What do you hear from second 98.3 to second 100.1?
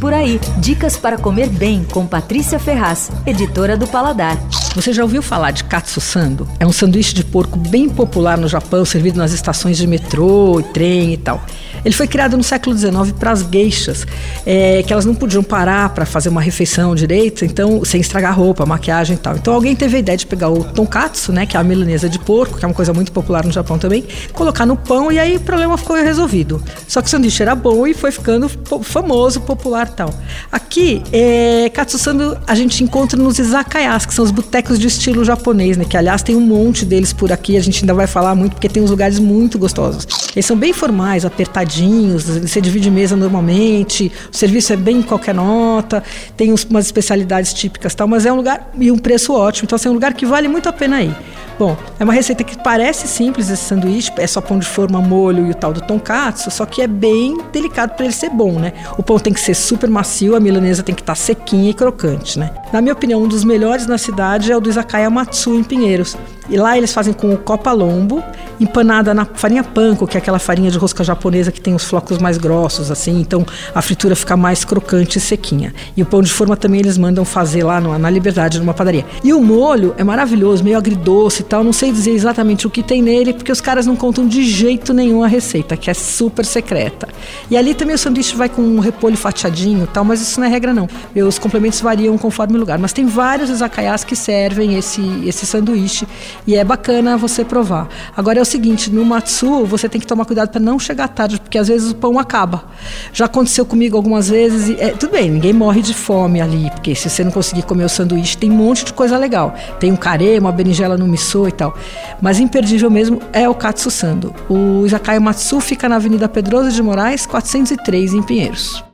é o seguinte, no Matsu você tem que